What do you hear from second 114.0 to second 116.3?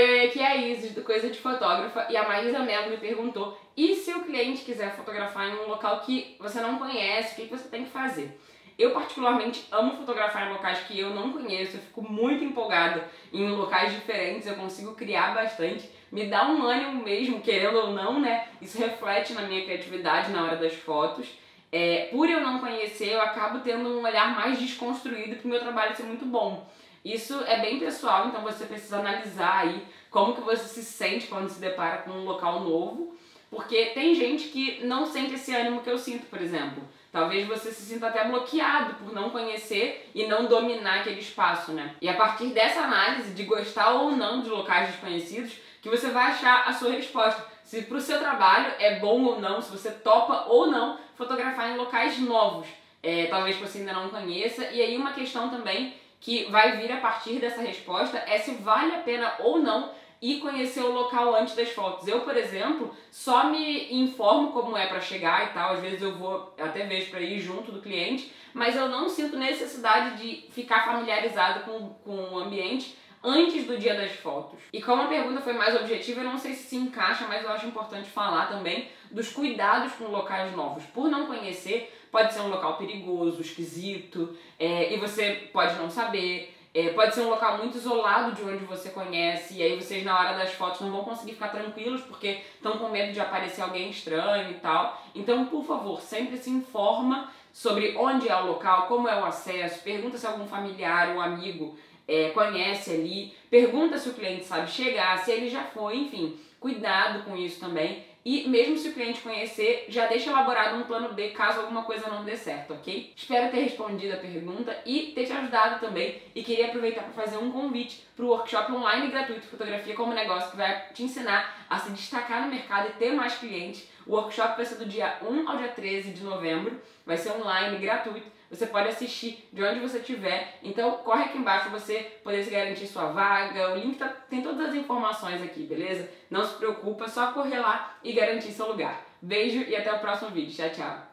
a pergunta e ter te ajudado também.